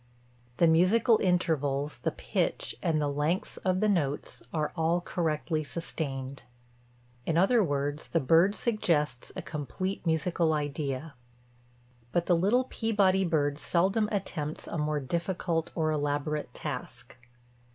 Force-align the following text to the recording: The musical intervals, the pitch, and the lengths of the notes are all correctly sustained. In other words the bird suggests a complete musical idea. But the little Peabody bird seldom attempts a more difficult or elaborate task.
The 0.57 0.65
musical 0.65 1.19
intervals, 1.21 1.99
the 1.99 2.09
pitch, 2.09 2.75
and 2.81 2.99
the 2.99 3.07
lengths 3.07 3.57
of 3.57 3.81
the 3.81 3.87
notes 3.87 4.41
are 4.51 4.71
all 4.75 4.99
correctly 4.99 5.63
sustained. 5.63 6.41
In 7.27 7.37
other 7.37 7.63
words 7.63 8.07
the 8.07 8.19
bird 8.19 8.55
suggests 8.55 9.31
a 9.35 9.43
complete 9.43 10.03
musical 10.03 10.53
idea. 10.53 11.13
But 12.11 12.25
the 12.25 12.35
little 12.35 12.63
Peabody 12.63 13.23
bird 13.25 13.59
seldom 13.59 14.09
attempts 14.11 14.65
a 14.67 14.79
more 14.79 14.99
difficult 14.99 15.69
or 15.75 15.91
elaborate 15.91 16.51
task. 16.51 17.17